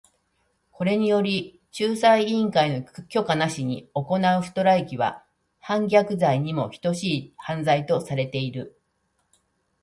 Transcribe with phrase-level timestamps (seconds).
[0.71, 5.23] これにより、仲裁委員会の許可なしに行うストライキは
[5.59, 8.79] 反逆罪にも等しい犯罪とされている。